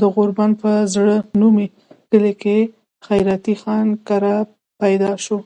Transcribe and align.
د 0.00 0.02
غوربند 0.14 0.54
پۀ 0.60 0.72
زړه 0.94 1.16
نومي 1.40 1.66
کلي 2.10 2.32
د 2.42 2.44
خېراتي 3.06 3.54
خان 3.62 3.86
کره 4.08 4.36
پيدا 4.80 5.12
شو 5.24 5.38